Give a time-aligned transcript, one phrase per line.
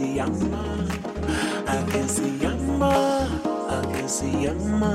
[0.00, 0.64] Akesiama,
[1.68, 2.92] Akesiama,
[3.68, 4.92] Akesiama,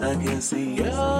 [0.00, 1.19] Akesiama.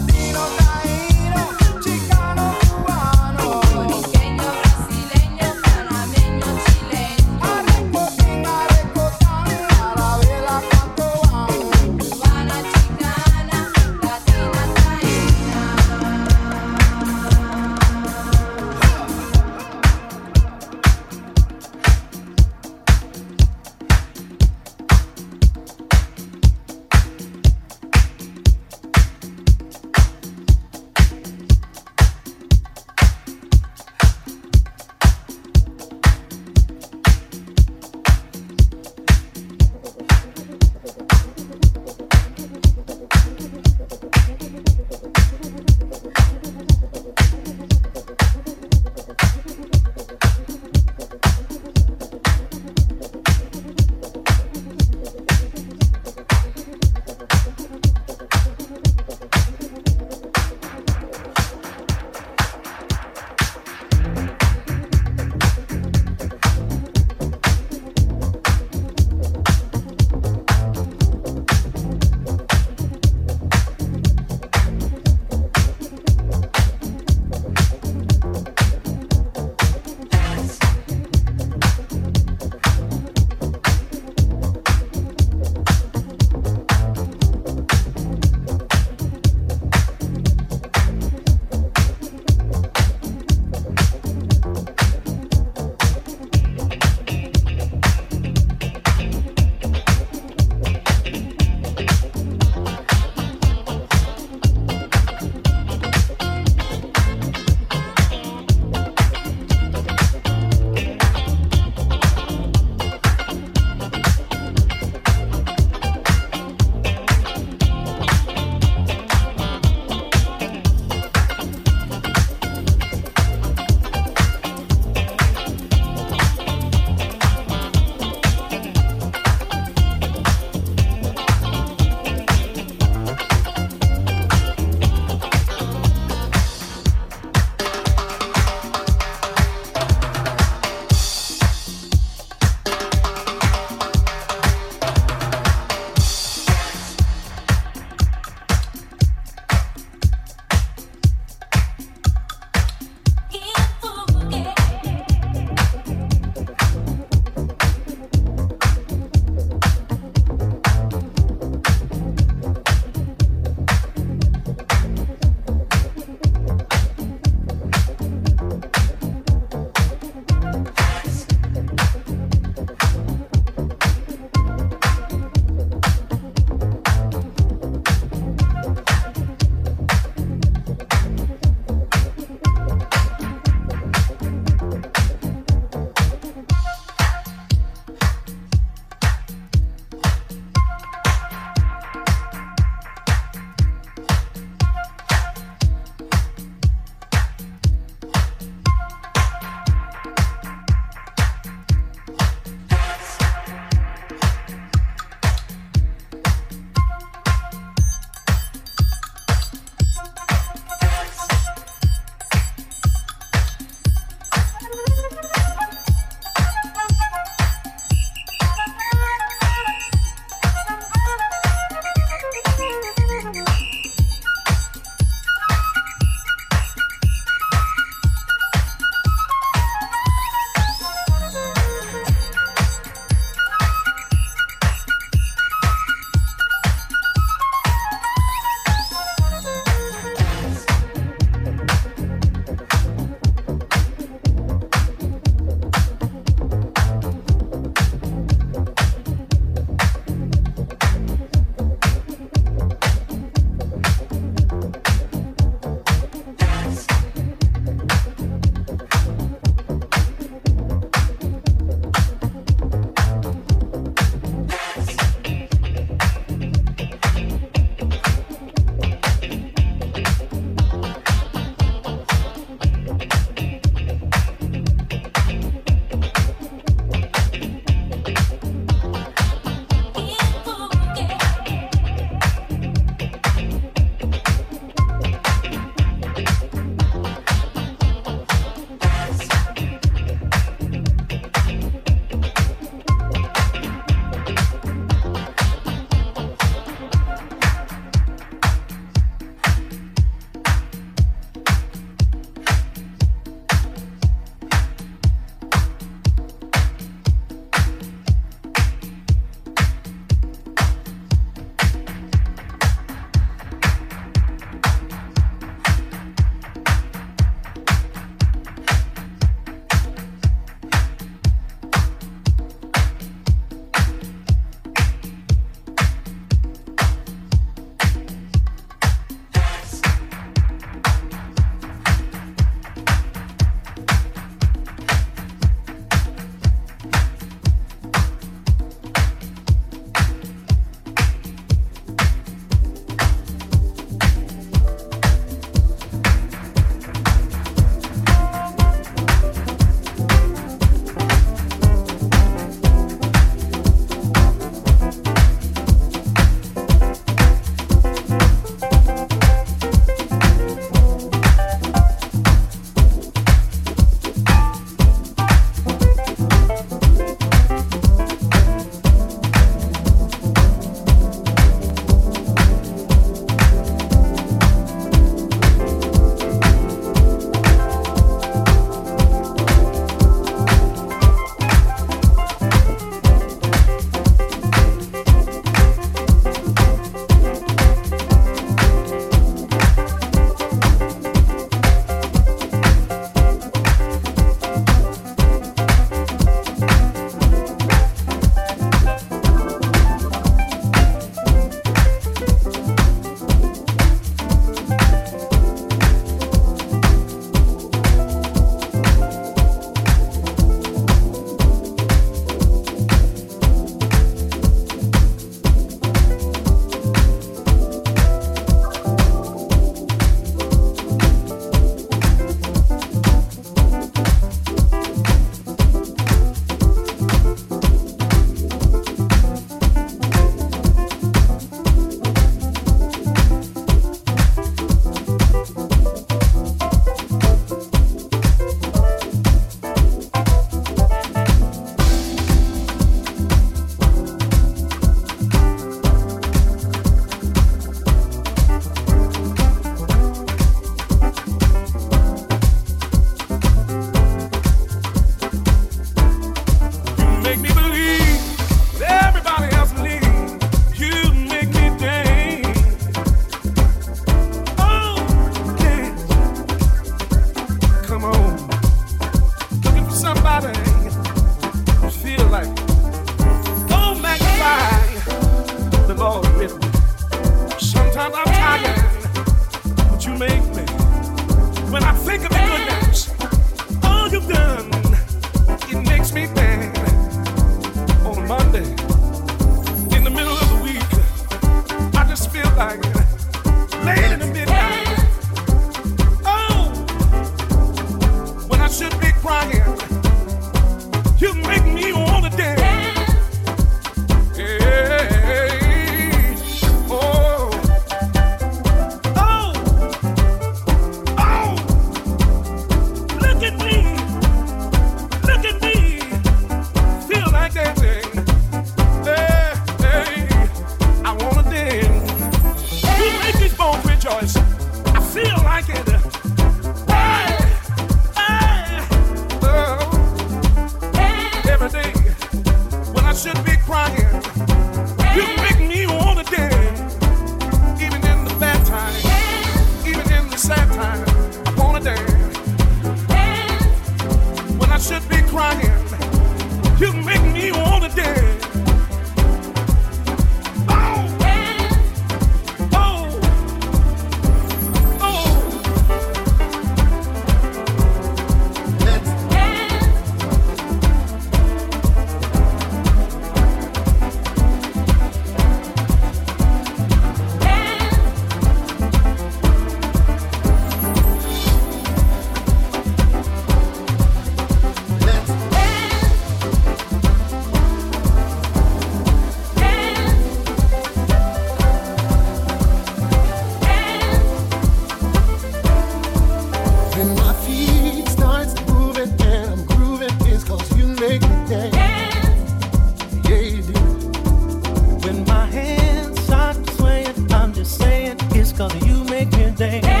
[599.59, 600.00] Make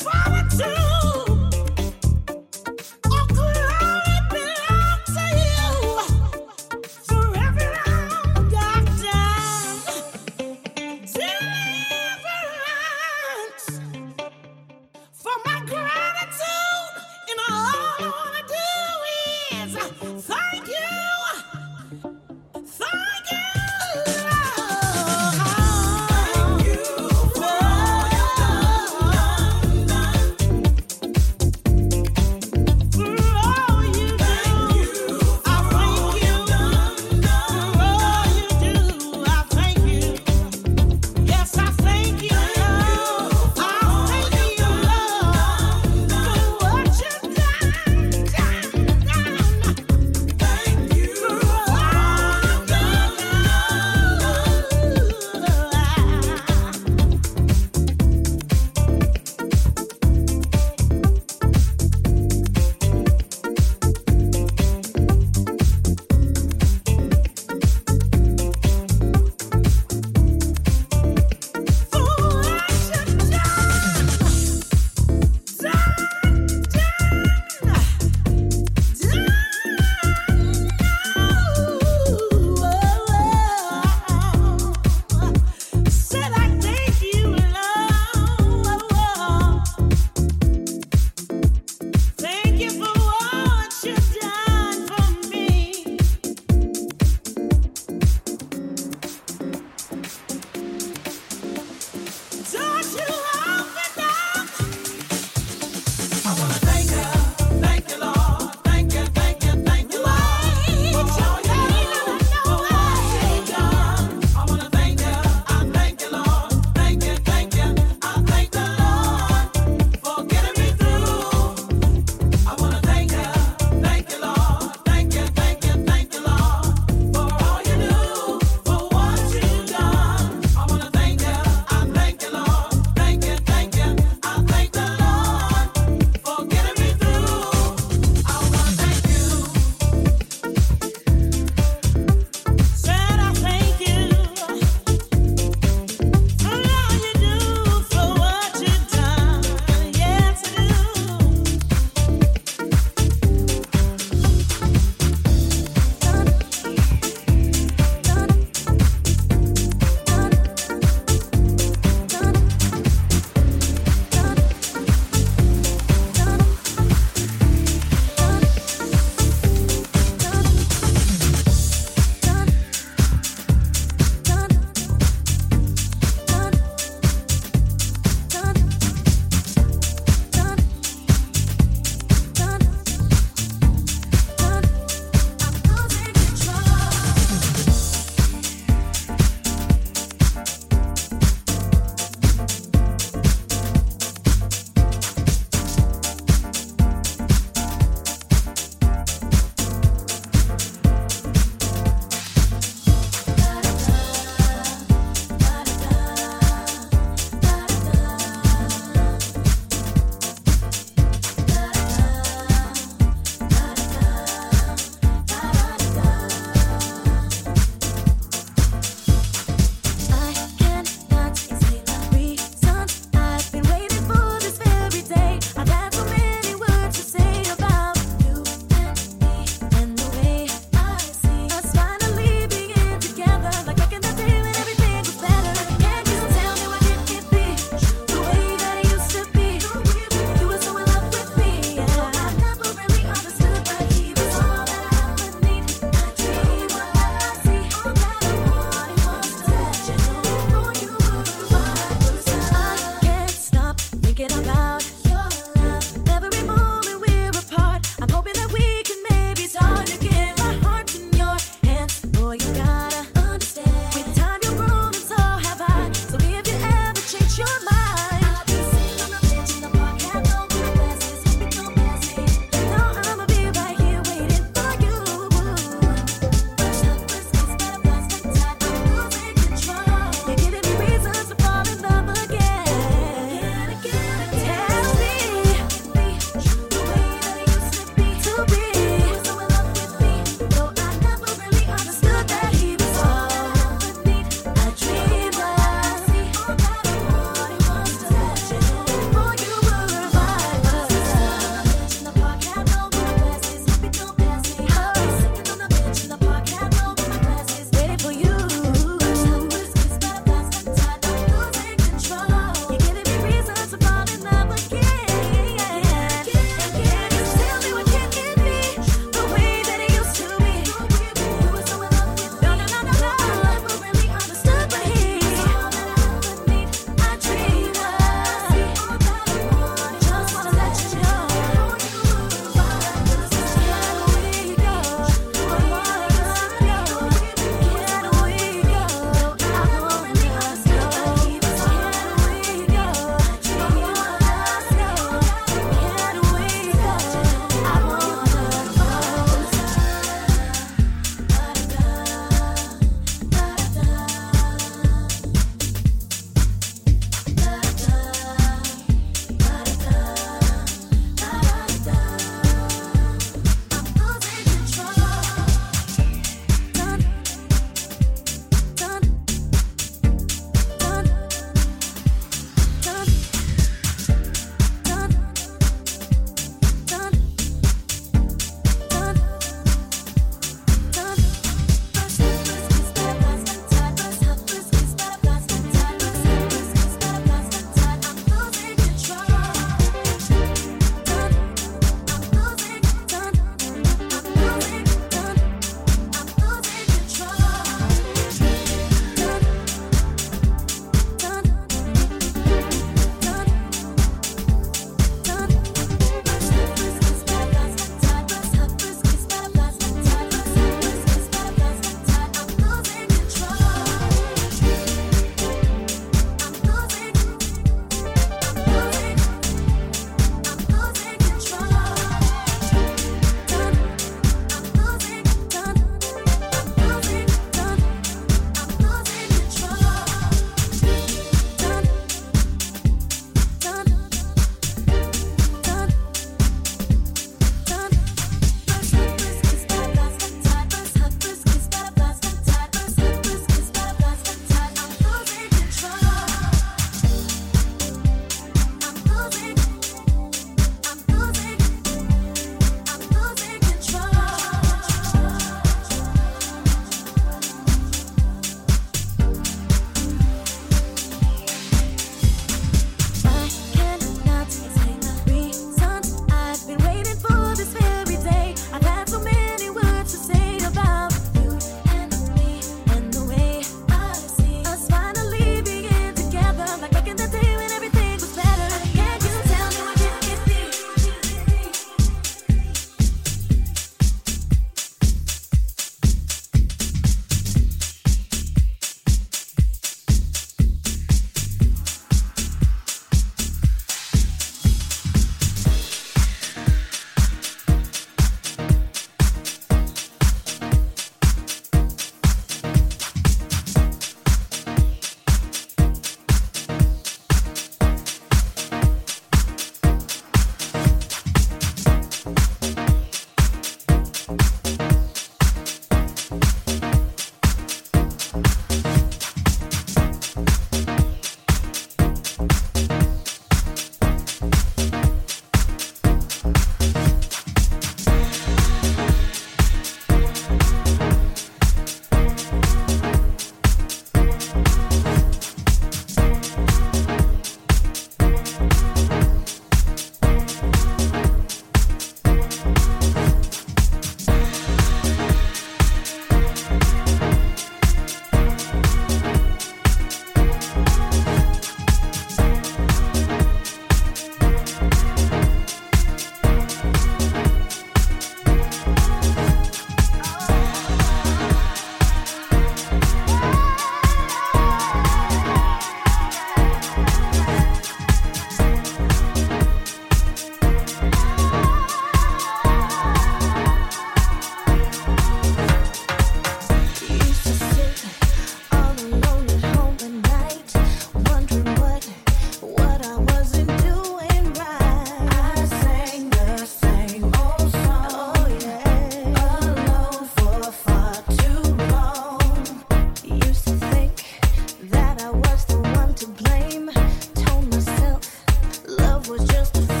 [599.31, 600.00] was just a